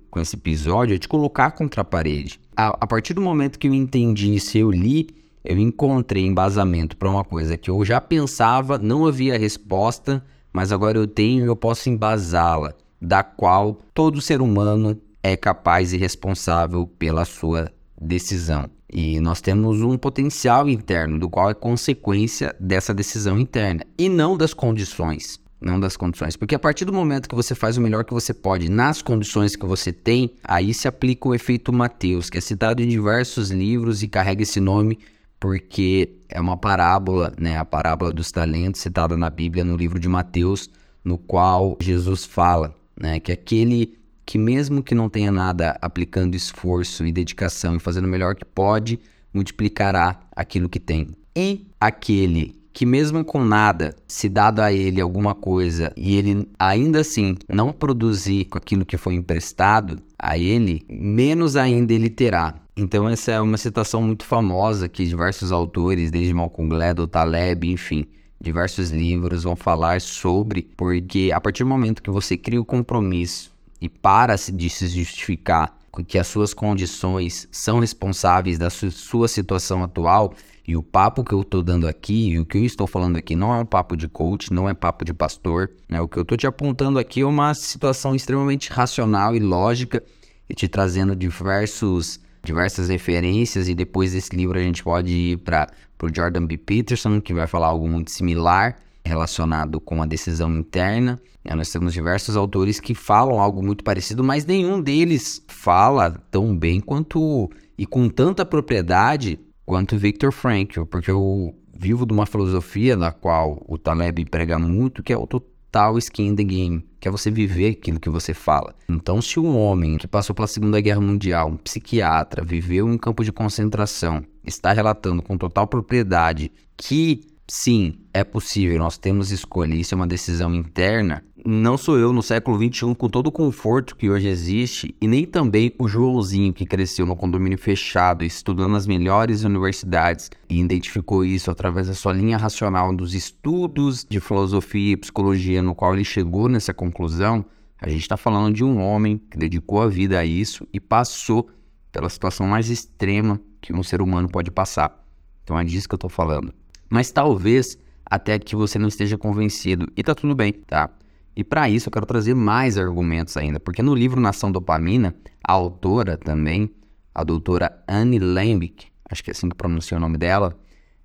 com 0.10 0.22
esse 0.22 0.38
episódio 0.38 0.96
é 0.96 0.98
te 0.98 1.06
colocar 1.06 1.52
contra 1.52 1.82
a 1.82 1.84
parede. 1.84 2.40
A, 2.56 2.68
a 2.80 2.88
partir 2.88 3.14
do 3.14 3.20
momento 3.20 3.60
que 3.60 3.68
eu 3.68 3.74
entendi 3.74 4.36
isso, 4.36 4.58
eu 4.58 4.72
li, 4.72 5.10
eu 5.44 5.60
encontrei 5.60 6.26
embasamento 6.26 6.96
para 6.96 7.10
uma 7.10 7.26
coisa 7.26 7.58
que 7.58 7.70
eu 7.70 7.84
já 7.84 8.00
pensava, 8.00 8.78
não 8.78 9.06
havia 9.06 9.38
resposta, 9.38 10.24
mas 10.54 10.72
agora 10.72 10.98
eu 10.98 11.06
tenho 11.06 11.44
e 11.44 11.48
eu 11.48 11.58
posso 11.58 11.90
embasá-la, 11.90 12.74
da 13.02 13.22
qual 13.22 13.80
todo 13.94 14.22
ser 14.22 14.42
humano 14.42 14.98
é 15.22 15.36
capaz 15.36 15.92
e 15.92 15.98
responsável 15.98 16.88
pela 16.88 17.26
sua 17.26 17.70
decisão. 18.02 18.70
E 18.94 19.20
nós 19.20 19.42
temos 19.42 19.82
um 19.82 19.98
potencial 19.98 20.70
interno, 20.70 21.18
do 21.18 21.30
qual 21.30 21.50
é 21.50 21.54
consequência 21.54 22.56
dessa 22.60 22.94
decisão 22.94 23.40
interna, 23.40 23.84
e 23.98 24.08
não 24.08 24.38
das 24.38 24.54
condições. 24.54 25.42
Não 25.60 25.80
das 25.80 25.96
condições. 25.96 26.36
Porque 26.36 26.54
a 26.54 26.60
partir 26.60 26.84
do 26.84 26.94
momento 26.94 27.28
que 27.28 27.36
você 27.36 27.56
faz 27.56 27.78
o 27.78 27.82
melhor 27.82 28.04
que 28.04 28.14
você 28.14 28.34
pode 28.34 28.70
nas 28.70 29.02
condições 29.02 29.56
que 29.56 29.66
você 29.66 29.94
tem, 29.94 30.36
aí 30.44 30.74
se 30.74 30.90
aplica 30.90 31.28
o 31.28 31.34
efeito 31.34 31.72
Mateus, 31.72 32.30
que 32.30 32.38
é 32.38 32.42
citado 32.42 32.84
em 32.84 32.88
diversos 32.88 33.50
livros 33.50 34.04
e 34.04 34.08
carrega 34.10 34.44
esse 34.44 34.60
nome 34.60 35.00
porque 35.44 36.20
é 36.30 36.40
uma 36.40 36.56
parábola, 36.56 37.34
né? 37.38 37.58
A 37.58 37.66
parábola 37.66 38.14
dos 38.14 38.32
talentos 38.32 38.80
citada 38.80 39.18
na 39.18 39.30
Bíblia, 39.30 39.66
no 39.66 39.76
livro 39.76 40.00
de 40.00 40.08
Mateus, 40.08 40.70
no 41.04 41.18
qual 41.18 41.78
Jesus 41.82 42.24
fala, 42.24 42.74
né? 42.98 43.20
Que 43.20 43.30
aquele 43.30 43.98
que 44.26 44.38
mesmo 44.38 44.84
que 44.84 44.96
não 44.96 45.10
tenha 45.10 45.32
nada 45.32 45.78
aplicando 45.82 46.36
esforço 46.36 47.06
e 47.06 47.12
dedicação 47.12 47.76
e 47.76 47.80
fazendo 47.80 48.06
o 48.06 48.10
melhor 48.10 48.36
que 48.36 48.46
pode, 48.46 49.00
multiplicará 49.34 50.20
aquilo 50.36 50.70
que 50.70 50.80
tem. 50.80 51.10
E 51.36 51.68
aquele 51.80 52.64
que 52.74 52.88
mesmo 52.88 53.24
com 53.24 53.46
nada, 53.46 53.96
se 54.08 54.28
dado 54.28 54.60
a 54.60 54.74
ele 54.74 55.00
alguma 55.00 55.36
coisa 55.36 55.94
e 55.96 56.16
ele 56.16 56.50
ainda 56.58 57.02
assim 57.02 57.38
não 57.48 57.72
produzir 57.72 58.46
com 58.46 58.58
aquilo 58.58 58.84
que 58.84 58.98
foi 58.98 59.14
emprestado 59.14 60.00
a 60.18 60.38
ele, 60.38 60.84
menos 60.90 61.56
ainda 61.56 61.94
ele 61.94 62.10
terá. 62.10 62.56
Então 62.76 63.08
essa 63.08 63.32
é 63.32 63.40
uma 63.40 63.58
citação 63.58 64.02
muito 64.02 64.26
famosa 64.26 64.90
que 64.90 65.06
diversos 65.06 65.52
autores, 65.52 66.10
desde 66.10 66.34
Malcolm 66.34 66.68
Gladwell, 66.68 67.08
Taleb, 67.08 67.72
enfim, 67.72 68.06
diversos 68.42 68.90
livros 68.90 69.44
vão 69.44 69.56
falar 69.56 70.02
sobre, 70.02 70.68
porque 70.76 71.30
a 71.32 71.40
partir 71.40 71.64
do 71.64 71.70
momento 71.70 72.02
que 72.02 72.10
você 72.10 72.36
cria 72.36 72.60
o 72.60 72.66
compromisso 72.66 73.53
e 73.84 73.90
para 73.90 74.38
de 74.38 74.70
se 74.70 74.88
justificar 74.88 75.78
que 76.08 76.18
as 76.18 76.26
suas 76.26 76.54
condições 76.54 77.50
são 77.52 77.80
responsáveis 77.80 78.58
da 78.58 78.70
sua 78.70 79.28
situação 79.28 79.84
atual, 79.84 80.34
e 80.66 80.78
o 80.78 80.82
papo 80.82 81.22
que 81.22 81.34
eu 81.34 81.42
estou 81.42 81.62
dando 81.62 81.86
aqui, 81.86 82.30
e 82.30 82.40
o 82.40 82.46
que 82.46 82.58
eu 82.58 82.64
estou 82.64 82.88
falando 82.88 83.18
aqui, 83.18 83.36
não 83.36 83.54
é 83.54 83.60
um 83.60 83.66
papo 83.66 83.98
de 83.98 84.08
coach, 84.08 84.54
não 84.54 84.70
é 84.70 84.74
papo 84.74 85.04
de 85.04 85.14
pastor. 85.14 85.70
Né? 85.90 86.00
O 86.00 86.08
que 86.08 86.18
eu 86.18 86.22
estou 86.22 86.38
te 86.38 86.48
apontando 86.48 86.98
aqui 86.98 87.20
é 87.20 87.26
uma 87.26 87.54
situação 87.54 88.16
extremamente 88.16 88.72
racional 88.72 89.36
e 89.36 89.40
lógica, 89.40 90.02
e 90.50 90.56
te 90.56 90.70
trazendo 90.70 91.14
diversos, 91.14 92.22
diversas 92.42 92.88
referências. 92.88 93.68
E 93.68 93.76
depois 93.76 94.14
desse 94.14 94.34
livro 94.34 94.58
a 94.58 94.64
gente 94.64 94.82
pode 94.82 95.12
ir 95.12 95.38
para 95.40 95.68
o 96.02 96.08
Jordan 96.16 96.46
B. 96.46 96.58
Peterson, 96.58 97.20
que 97.20 97.34
vai 97.34 97.48
falar 97.48 97.68
algo 97.68 97.88
muito 97.90 98.12
similar 98.12 98.78
relacionado 99.06 99.80
com 99.80 100.02
a 100.02 100.06
decisão 100.06 100.56
interna. 100.58 101.20
É, 101.44 101.54
nós 101.56 101.72
temos 101.72 101.94
diversos 101.94 102.38
autores 102.38 102.80
que 102.80 102.96
falam 102.96 103.40
algo 103.40 103.62
muito 103.64 103.84
parecido, 103.84 104.24
mas 104.24 104.46
nenhum 104.46 104.82
deles 104.82 105.44
fala 105.48 106.12
tão 106.32 106.56
bem 106.56 106.80
quanto 106.80 107.50
e 107.78 107.86
com 107.86 108.08
tanta 108.08 108.46
propriedade 108.46 109.40
quanto 109.66 109.98
Viktor 109.98 110.32
Frankl, 110.32 110.84
porque 110.86 111.12
eu 111.12 111.54
vivo 111.78 112.06
de 112.06 112.14
uma 112.14 112.26
filosofia 112.26 112.96
na 112.96 113.12
qual 113.12 113.62
o 113.68 113.78
Taleb 113.78 114.26
prega 114.26 114.58
muito, 114.58 115.04
que 115.04 115.12
é 115.12 115.18
o 115.18 115.28
total 115.28 115.98
skin 115.98 116.28
in 116.28 116.36
the 116.36 116.44
game, 116.44 116.86
que 117.00 117.08
é 117.08 117.12
você 117.12 117.30
viver 117.32 117.72
aquilo 117.72 118.00
que 118.00 118.10
você 118.10 118.34
fala. 118.34 118.76
Então, 118.88 119.22
se 119.22 119.40
um 119.40 119.58
homem 119.58 119.98
que 119.98 120.08
passou 120.08 120.36
pela 120.36 120.48
Segunda 120.48 120.80
Guerra 120.80 121.02
Mundial, 121.02 121.50
um 121.50 121.58
psiquiatra, 121.58 122.44
viveu 122.44 122.88
em 122.88 122.92
um 122.92 122.98
campo 122.98 123.24
de 123.24 123.32
concentração, 123.32 124.24
está 124.46 124.72
relatando 124.72 125.22
com 125.22 125.38
total 125.38 125.68
propriedade 125.68 126.52
que 126.78 127.22
sim, 127.48 127.96
é 128.14 128.24
possível, 128.24 128.78
nós 128.80 128.98
temos 128.98 129.32
escolha, 129.32 129.76
isso 129.76 129.94
é 129.94 129.98
uma 129.98 130.08
decisão 130.08 130.54
interna, 130.54 131.24
não 131.46 131.78
sou 131.78 132.00
eu 132.00 132.14
no 132.14 132.24
século 132.24 132.58
XXI 132.58 132.96
com 132.96 133.10
todo 133.10 133.28
o 133.28 133.32
conforto 133.32 133.98
que 133.98 134.10
hoje 134.10 134.30
existe 134.30 134.96
e 135.02 135.08
nem 135.10 135.26
também 135.26 135.74
o 135.78 135.90
Joãozinho 135.90 136.54
que 136.54 136.66
cresceu 136.66 137.06
no 137.06 137.18
condomínio 137.18 137.58
fechado, 137.58 138.24
estudando 138.24 138.72
nas 138.72 138.88
melhores 138.88 139.44
universidades 139.44 140.32
e 140.50 140.58
identificou 140.62 141.26
isso 141.26 141.52
através 141.52 141.88
da 141.88 141.94
sua 141.94 142.14
linha 142.14 142.38
racional 142.38 142.96
dos 142.96 143.14
estudos 143.14 144.06
de 144.10 144.22
filosofia 144.22 144.94
e 144.94 144.98
psicologia 144.98 145.62
no 145.62 145.76
qual 145.76 145.94
ele 145.94 146.06
chegou 146.06 146.48
nessa 146.48 146.74
conclusão. 146.74 147.44
A 147.78 147.90
gente 147.90 148.04
está 148.04 148.16
falando 148.16 148.56
de 148.56 148.64
um 148.64 148.80
homem 148.80 149.18
que 149.18 149.38
dedicou 149.38 149.82
a 149.82 149.90
vida 149.90 150.18
a 150.18 150.24
isso 150.24 150.66
e 150.72 150.80
passou 150.80 151.50
pela 151.92 152.08
situação 152.08 152.48
mais 152.48 152.70
extrema 152.70 153.38
que 153.60 153.74
um 153.74 153.84
ser 153.84 154.02
humano 154.02 154.30
pode 154.30 154.50
passar. 154.50 155.06
Então 155.44 155.60
é 155.60 155.64
disso 155.66 155.90
que 155.90 155.94
eu 155.94 155.98
estou 155.98 156.10
falando. 156.10 156.54
Mas 156.90 157.12
talvez 157.12 157.78
até 158.06 158.38
que 158.38 158.56
você 158.56 158.78
não 158.78 158.88
esteja 158.88 159.18
convencido 159.18 159.88
e 159.96 160.04
tá 160.04 160.14
tudo 160.14 160.36
bem, 160.36 160.54
tá? 160.54 160.90
E 161.36 161.44
para 161.44 161.70
isso 161.70 161.88
eu 161.88 161.92
quero 161.92 162.06
trazer 162.06 162.36
mais 162.36 162.78
argumentos 162.78 163.36
ainda, 163.38 163.60
porque 163.60 163.82
no 163.82 163.96
livro 163.96 164.22
Nação 164.22 164.52
Dopamina, 164.52 165.16
a 165.44 165.54
autora 165.54 166.16
também, 166.18 166.70
a 167.14 167.24
doutora 167.24 167.84
Anne 167.88 168.20
Lembick, 168.20 168.88
acho 169.10 169.24
que 169.24 169.32
é 169.32 169.34
assim 169.34 169.50
que 169.50 169.56
pronuncia 169.56 169.98
o 169.98 170.00
nome 170.00 170.18
dela, 170.18 170.56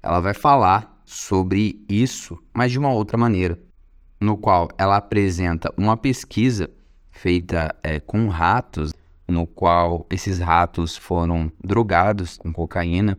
ela 0.02 0.20
vai 0.20 0.34
falar 0.34 1.02
sobre 1.04 1.82
isso, 1.88 2.38
mas 2.52 2.72
de 2.72 2.78
uma 2.78 2.92
outra 2.92 3.16
maneira, 3.16 3.58
no 4.20 4.36
qual 4.36 4.68
ela 4.76 4.96
apresenta 4.96 5.72
uma 5.78 5.96
pesquisa 5.96 6.68
feita 7.10 7.74
é, 7.82 7.98
com 7.98 8.28
ratos, 8.28 8.92
no 9.26 9.46
qual 9.46 10.06
esses 10.10 10.38
ratos 10.38 10.96
foram 10.96 11.50
drogados 11.64 12.36
com 12.36 12.52
cocaína, 12.52 13.18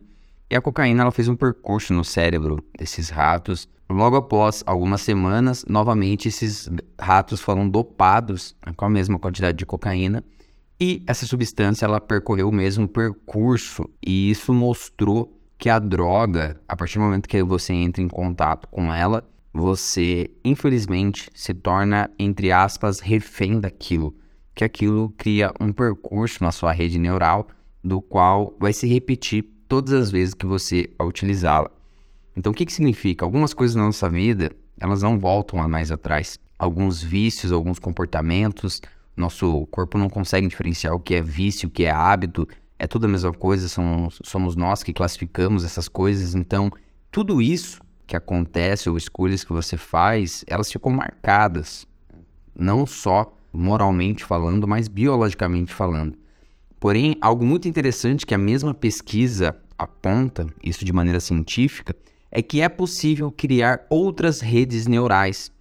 e 0.50 0.56
a 0.56 0.60
cocaína 0.60 1.02
ela 1.02 1.12
fez 1.12 1.28
um 1.28 1.36
percurso 1.36 1.94
no 1.94 2.04
cérebro 2.04 2.58
desses 2.76 3.08
ratos. 3.08 3.68
Logo 3.88 4.16
após 4.16 4.64
algumas 4.66 5.00
semanas, 5.00 5.64
novamente 5.68 6.28
esses 6.28 6.68
ratos 7.00 7.40
foram 7.40 7.68
dopados 7.68 8.56
com 8.76 8.84
a 8.84 8.90
mesma 8.90 9.18
quantidade 9.18 9.56
de 9.56 9.64
cocaína. 9.64 10.24
E 10.80 11.04
essa 11.06 11.24
substância 11.26 11.84
ela 11.84 12.00
percorreu 12.00 12.48
o 12.48 12.52
mesmo 12.52 12.88
percurso. 12.88 13.88
E 14.04 14.30
isso 14.30 14.52
mostrou 14.52 15.38
que 15.56 15.68
a 15.68 15.78
droga, 15.78 16.60
a 16.66 16.74
partir 16.74 16.98
do 16.98 17.04
momento 17.04 17.28
que 17.28 17.42
você 17.44 17.72
entra 17.72 18.02
em 18.02 18.08
contato 18.08 18.66
com 18.68 18.92
ela, 18.92 19.24
você 19.52 20.30
infelizmente 20.44 21.30
se 21.34 21.54
torna 21.54 22.10
entre 22.18 22.50
aspas 22.50 22.98
refém 22.98 23.60
daquilo, 23.60 24.14
que 24.54 24.64
aquilo 24.64 25.12
cria 25.16 25.52
um 25.60 25.72
percurso 25.72 26.42
na 26.42 26.50
sua 26.50 26.72
rede 26.72 26.98
neural 26.98 27.46
do 27.84 28.00
qual 28.00 28.56
vai 28.58 28.72
se 28.72 28.86
repetir 28.86 29.59
todas 29.70 29.92
as 29.92 30.10
vezes 30.10 30.34
que 30.34 30.44
você 30.44 30.90
a 30.98 31.04
utilizá-la. 31.04 31.70
Então, 32.36 32.50
o 32.50 32.54
que, 32.54 32.66
que 32.66 32.72
significa? 32.72 33.24
Algumas 33.24 33.54
coisas 33.54 33.76
na 33.76 33.84
nossa 33.84 34.10
vida, 34.10 34.50
elas 34.80 35.00
não 35.00 35.16
voltam 35.16 35.62
a 35.62 35.68
mais 35.68 35.92
atrás. 35.92 36.40
Alguns 36.58 37.00
vícios, 37.00 37.52
alguns 37.52 37.78
comportamentos, 37.78 38.82
nosso 39.16 39.68
corpo 39.68 39.96
não 39.96 40.10
consegue 40.10 40.48
diferenciar 40.48 40.92
o 40.92 40.98
que 40.98 41.14
é 41.14 41.22
vício, 41.22 41.68
o 41.68 41.70
que 41.70 41.84
é 41.84 41.90
hábito, 41.92 42.48
é 42.80 42.86
tudo 42.88 43.04
a 43.04 43.08
mesma 43.08 43.32
coisa, 43.32 43.68
somos, 43.68 44.18
somos 44.24 44.56
nós 44.56 44.82
que 44.82 44.92
classificamos 44.92 45.64
essas 45.64 45.86
coisas. 45.86 46.34
Então, 46.34 46.68
tudo 47.08 47.40
isso 47.40 47.80
que 48.08 48.16
acontece 48.16 48.90
ou 48.90 48.96
escolhas 48.96 49.44
que 49.44 49.52
você 49.52 49.76
faz, 49.76 50.44
elas 50.48 50.72
ficam 50.72 50.90
marcadas, 50.90 51.86
não 52.52 52.84
só 52.84 53.32
moralmente 53.52 54.24
falando, 54.24 54.66
mas 54.66 54.88
biologicamente 54.88 55.72
falando. 55.72 56.18
Porém, 56.80 57.14
algo 57.20 57.44
muito 57.44 57.68
interessante 57.68 58.24
que 58.24 58.34
a 58.34 58.38
mesma 58.38 58.72
pesquisa 58.72 59.54
aponta, 59.76 60.46
isso 60.64 60.82
de 60.82 60.92
maneira 60.94 61.20
científica, 61.20 61.94
é 62.30 62.40
que 62.40 62.62
é 62.62 62.68
possível 62.70 63.30
criar 63.30 63.86
outras 63.90 64.40
redes 64.40 64.86
neurais. 64.86 65.52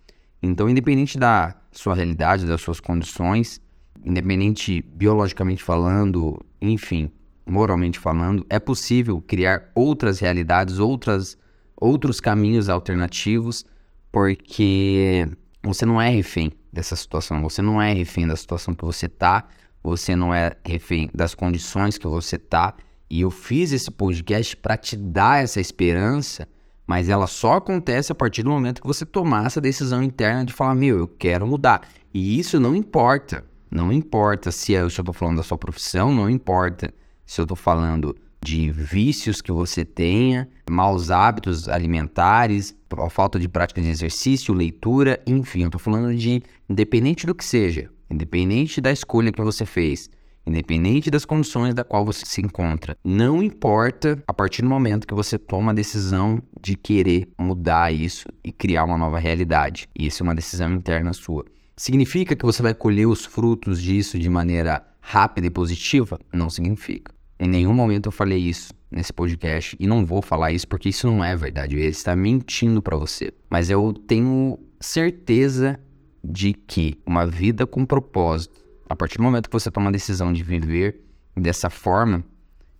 Então, 0.41 0.69
independente 0.69 1.17
da 1.19 1.55
sua 1.73 1.93
realidade, 1.93 2.45
das 2.45 2.61
suas 2.61 2.79
condições, 2.79 3.59
independente 4.03 4.81
biologicamente 4.81 5.61
falando, 5.61 6.39
enfim, 6.61 7.11
moralmente 7.45 7.99
falando, 7.99 8.45
é 8.49 8.57
possível 8.57 9.21
criar 9.21 9.69
outras 9.75 10.19
realidades, 10.19 10.79
outras, 10.79 11.37
outros 11.75 12.21
caminhos 12.21 12.69
alternativos, 12.69 13.65
porque 14.09 15.27
você 15.61 15.85
não 15.85 16.01
é 16.01 16.09
refém 16.09 16.53
dessa 16.71 16.95
situação, 16.95 17.41
você 17.41 17.61
não 17.61 17.81
é 17.81 17.91
refém 17.91 18.25
da 18.25 18.35
situação 18.37 18.73
que 18.73 18.85
você 18.85 19.07
está, 19.07 19.47
você 19.83 20.15
não 20.15 20.33
é 20.33 20.53
refém 20.65 21.09
das 21.13 21.33
condições 21.33 21.97
que 21.97 22.07
você 22.07 22.35
está. 22.35 22.75
E 23.09 23.21
eu 23.21 23.31
fiz 23.31 23.71
esse 23.71 23.89
podcast 23.89 24.55
para 24.57 24.77
te 24.77 24.95
dar 24.95 25.43
essa 25.43 25.59
esperança 25.59 26.47
mas 26.89 27.07
ela 27.07 27.27
só 27.27 27.57
acontece 27.57 28.11
a 28.11 28.15
partir 28.15 28.41
do 28.41 28.49
momento 28.49 28.81
que 28.81 28.87
você 28.87 29.05
tomar 29.05 29.45
essa 29.45 29.61
decisão 29.61 30.01
interna 30.01 30.43
de 30.43 30.51
falar: 30.51 30.73
meu, 30.73 30.97
eu 30.97 31.07
quero 31.07 31.45
mudar. 31.45 31.87
E 32.11 32.39
isso 32.39 32.59
não 32.59 32.75
importa. 32.75 33.45
Não 33.69 33.93
importa 33.93 34.51
se 34.51 34.71
eu 34.71 34.87
estou 34.87 35.13
falando 35.13 35.37
da 35.37 35.43
sua 35.43 35.55
profissão, 35.55 36.11
não 36.11 36.27
importa 36.27 36.91
se 37.27 37.39
eu 37.39 37.43
estou 37.43 37.55
falando 37.55 38.17
de 38.41 38.71
vícios 38.71 39.39
que 39.39 39.51
você 39.51 39.85
tenha, 39.85 40.49
maus 40.67 41.11
hábitos 41.11 41.69
alimentares, 41.69 42.75
falta 43.11 43.39
de 43.39 43.47
prática 43.47 43.79
de 43.79 43.89
exercício, 43.89 44.51
leitura, 44.51 45.21
enfim, 45.27 45.61
eu 45.61 45.67
estou 45.67 45.79
falando 45.79 46.15
de 46.15 46.41
independente 46.67 47.27
do 47.27 47.35
que 47.35 47.45
seja, 47.45 47.91
independente 48.09 48.81
da 48.81 48.91
escolha 48.91 49.31
que 49.31 49.41
você 49.41 49.65
fez, 49.65 50.09
independente 50.45 51.11
das 51.11 51.25
condições 51.25 51.73
da 51.73 51.83
qual 51.83 52.05
você 52.05 52.25
se 52.25 52.41
encontra. 52.41 52.97
Não 53.03 53.41
importa 53.43 54.21
a 54.27 54.33
partir 54.33 54.61
do 54.61 54.69
momento 54.69 55.07
que 55.07 55.13
você 55.13 55.37
toma 55.37 55.71
a 55.71 55.75
decisão 55.75 56.41
de 56.61 56.75
querer 56.75 57.29
mudar 57.37 57.93
isso 57.93 58.27
e 58.43 58.51
criar 58.51 58.83
uma 58.83 58.97
nova 58.97 59.19
realidade. 59.19 59.87
Isso 59.97 60.23
é 60.23 60.25
uma 60.25 60.35
decisão 60.35 60.73
interna 60.73 61.13
sua. 61.13 61.45
Significa 61.77 62.35
que 62.35 62.45
você 62.45 62.61
vai 62.61 62.73
colher 62.73 63.07
os 63.07 63.25
frutos 63.25 63.81
disso 63.81 64.19
de 64.19 64.29
maneira 64.29 64.85
rápida 64.99 65.47
e 65.47 65.49
positiva? 65.49 66.19
Não 66.33 66.49
significa. 66.49 67.13
Em 67.39 67.47
nenhum 67.47 67.73
momento 67.73 68.07
eu 68.07 68.11
falei 68.11 68.37
isso 68.37 68.73
nesse 68.91 69.13
podcast 69.13 69.77
e 69.79 69.87
não 69.87 70.05
vou 70.05 70.21
falar 70.21 70.51
isso 70.51 70.67
porque 70.67 70.89
isso 70.89 71.07
não 71.07 71.23
é 71.23 71.35
verdade. 71.37 71.77
Ele 71.77 71.87
está 71.87 72.15
mentindo 72.15 72.81
para 72.81 72.97
você. 72.97 73.31
Mas 73.49 73.69
eu 73.69 73.93
tenho 73.93 74.59
certeza 74.79 75.79
de 76.23 76.53
que 76.53 76.99
uma 77.05 77.25
vida 77.25 77.65
com 77.65 77.85
propósito, 77.85 78.59
a 78.89 78.95
partir 78.95 79.17
do 79.17 79.23
momento 79.23 79.49
que 79.49 79.53
você 79.53 79.69
toma 79.69 79.89
a 79.89 79.93
decisão 79.93 80.33
de 80.33 80.43
viver 80.43 81.01
dessa 81.35 81.69
forma, 81.69 82.23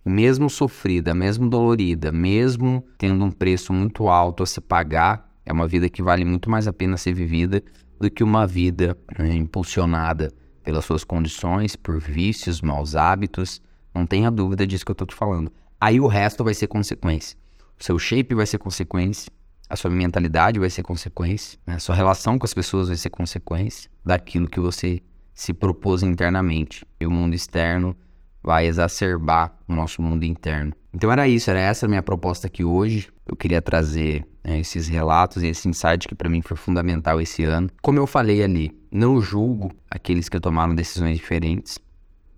mesmo 0.04 0.48
sofrida, 0.48 1.14
mesmo 1.14 1.48
dolorida, 1.48 2.10
mesmo 2.10 2.84
tendo 2.98 3.24
um 3.24 3.30
preço 3.30 3.72
muito 3.72 4.08
alto 4.08 4.42
a 4.42 4.46
se 4.46 4.60
pagar, 4.60 5.30
é 5.44 5.52
uma 5.52 5.66
vida 5.66 5.88
que 5.88 6.02
vale 6.02 6.24
muito 6.24 6.50
mais 6.50 6.66
a 6.66 6.72
pena 6.72 6.96
ser 6.96 7.12
vivida 7.12 7.62
do 7.98 8.10
que 8.10 8.24
uma 8.24 8.46
vida 8.46 8.96
né, 9.18 9.34
impulsionada 9.34 10.32
pelas 10.62 10.84
suas 10.84 11.04
condições, 11.04 11.76
por 11.76 11.98
vícios, 11.98 12.60
maus 12.60 12.94
hábitos. 12.94 13.60
Não 13.94 14.06
tenha 14.06 14.30
dúvida 14.30 14.66
disso 14.66 14.84
que 14.84 14.90
eu 14.90 14.94
tô 14.94 15.06
te 15.06 15.14
falando. 15.14 15.52
Aí 15.80 16.00
o 16.00 16.06
resto 16.06 16.44
vai 16.44 16.54
ser 16.54 16.66
consequência. 16.66 17.36
O 17.78 17.84
seu 17.84 17.98
shape 17.98 18.34
vai 18.34 18.46
ser 18.46 18.58
consequência, 18.58 19.32
a 19.70 19.76
sua 19.76 19.90
mentalidade 19.90 20.58
vai 20.58 20.68
ser 20.68 20.82
consequência, 20.82 21.56
né? 21.64 21.76
a 21.76 21.78
sua 21.78 21.94
relação 21.94 22.36
com 22.36 22.44
as 22.44 22.52
pessoas 22.52 22.88
vai 22.88 22.96
ser 22.96 23.08
consequência 23.08 23.88
daquilo 24.04 24.48
que 24.48 24.58
você 24.58 25.00
se 25.32 25.54
propôs 25.54 26.02
internamente. 26.02 26.84
E 27.00 27.06
o 27.06 27.10
mundo 27.10 27.34
externo 27.34 27.96
vai 28.42 28.66
exacerbar 28.66 29.56
o 29.68 29.74
nosso 29.74 30.02
mundo 30.02 30.24
interno. 30.24 30.72
Então 30.92 31.12
era 31.12 31.28
isso, 31.28 31.50
era 31.50 31.60
essa 31.60 31.86
a 31.86 31.88
minha 31.88 32.02
proposta 32.02 32.48
aqui 32.48 32.64
hoje. 32.64 33.08
Eu 33.24 33.36
queria 33.36 33.62
trazer 33.62 34.26
né, 34.42 34.58
esses 34.58 34.88
relatos 34.88 35.42
e 35.44 35.46
esse 35.46 35.68
insight 35.68 36.08
que 36.08 36.16
para 36.16 36.28
mim 36.28 36.42
foi 36.42 36.56
fundamental 36.56 37.20
esse 37.20 37.44
ano. 37.44 37.70
Como 37.80 37.98
eu 37.98 38.08
falei 38.08 38.42
ali, 38.42 38.76
não 38.90 39.20
julgo 39.20 39.70
aqueles 39.88 40.28
que 40.28 40.40
tomaram 40.40 40.74
decisões 40.74 41.16
diferentes 41.16 41.78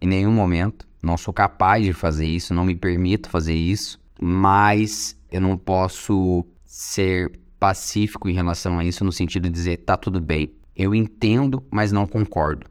em 0.02 0.06
nenhum 0.06 0.32
momento. 0.32 0.86
Não 1.02 1.16
sou 1.16 1.32
capaz 1.32 1.82
de 1.82 1.94
fazer 1.94 2.26
isso, 2.26 2.52
não 2.52 2.64
me 2.64 2.76
permito 2.76 3.30
fazer 3.30 3.54
isso, 3.54 3.98
mas 4.20 5.16
eu 5.30 5.40
não 5.40 5.56
posso 5.56 6.44
ser 6.72 7.38
pacífico 7.60 8.30
em 8.30 8.32
relação 8.32 8.78
a 8.78 8.84
isso 8.84 9.04
no 9.04 9.12
sentido 9.12 9.42
de 9.42 9.50
dizer 9.50 9.76
tá 9.84 9.94
tudo 9.94 10.18
bem. 10.18 10.54
Eu 10.74 10.94
entendo, 10.94 11.62
mas 11.70 11.92
não 11.92 12.06
concordo. 12.06 12.66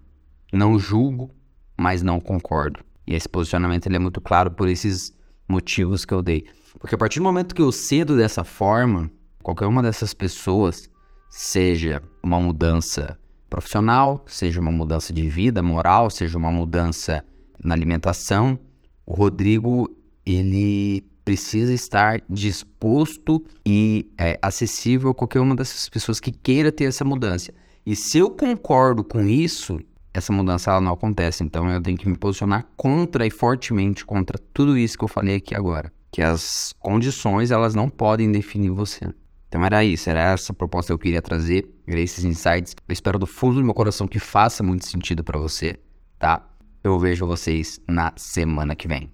Não 0.51 0.79
julgo, 0.79 1.29
mas 1.77 2.01
não 2.01 2.19
concordo. 2.19 2.79
E 3.05 3.13
esse 3.13 3.29
posicionamento 3.29 3.85
ele 3.85 3.97
é 3.97 3.99
muito 3.99 4.19
claro 4.19 4.49
por 4.49 4.67
esses 4.67 5.15
motivos 5.47 6.03
que 6.03 6.15
eu 6.15 6.23
dei. 6.23 6.47
Porque 6.79 6.95
a 6.95 6.97
partir 6.97 7.19
do 7.19 7.23
momento 7.23 7.53
que 7.53 7.61
eu 7.61 7.71
cedo 7.71 8.17
dessa 8.17 8.43
forma, 8.43 9.11
qualquer 9.43 9.67
uma 9.67 9.83
dessas 9.83 10.15
pessoas, 10.15 10.89
seja 11.29 12.01
uma 12.23 12.39
mudança 12.39 13.19
profissional, 13.51 14.25
seja 14.25 14.59
uma 14.59 14.71
mudança 14.71 15.13
de 15.13 15.29
vida 15.29 15.61
moral, 15.61 16.09
seja 16.09 16.39
uma 16.39 16.51
mudança 16.51 17.23
na 17.63 17.75
alimentação, 17.75 18.57
o 19.05 19.13
Rodrigo 19.13 19.95
ele 20.25 21.05
precisa 21.23 21.73
estar 21.73 22.21
disposto 22.29 23.43
e 23.65 24.11
é, 24.17 24.37
acessível 24.41 25.11
a 25.11 25.15
qualquer 25.15 25.39
uma 25.39 25.55
dessas 25.55 25.87
pessoas 25.89 26.19
que 26.19 26.31
queira 26.31 26.71
ter 26.71 26.85
essa 26.85 27.05
mudança. 27.05 27.53
E 27.85 27.95
se 27.95 28.17
eu 28.19 28.29
concordo 28.29 29.03
com 29.03 29.21
isso, 29.21 29.79
essa 30.13 30.31
mudança 30.31 30.71
ela 30.71 30.81
não 30.81 30.93
acontece. 30.93 31.43
Então 31.43 31.69
eu 31.69 31.81
tenho 31.81 31.97
que 31.97 32.07
me 32.07 32.17
posicionar 32.17 32.67
contra 32.75 33.25
e 33.25 33.31
fortemente 33.31 34.05
contra 34.05 34.37
tudo 34.53 34.77
isso 34.77 34.97
que 34.97 35.03
eu 35.03 35.07
falei 35.07 35.35
aqui 35.35 35.55
agora. 35.55 35.91
Que 36.11 36.21
as 36.21 36.73
condições 36.79 37.51
elas 37.51 37.73
não 37.73 37.89
podem 37.89 38.31
definir 38.31 38.69
você. 38.69 39.07
Então 39.47 39.65
era 39.65 39.83
isso, 39.83 40.09
era 40.09 40.31
essa 40.31 40.53
proposta 40.53 40.89
que 40.89 40.93
eu 40.93 40.99
queria 40.99 41.21
trazer, 41.21 41.69
era 41.85 41.99
esses 41.99 42.23
insights. 42.23 42.73
Eu 42.87 42.93
espero 42.93 43.19
do 43.19 43.27
fundo 43.27 43.55
do 43.55 43.63
meu 43.63 43.73
coração 43.73 44.07
que 44.07 44.19
faça 44.19 44.63
muito 44.63 44.87
sentido 44.87 45.23
para 45.23 45.37
você, 45.37 45.77
tá? 46.17 46.47
Eu 46.83 46.97
vejo 46.97 47.27
vocês 47.27 47.79
na 47.87 48.13
semana 48.15 48.75
que 48.75 48.87
vem. 48.87 49.11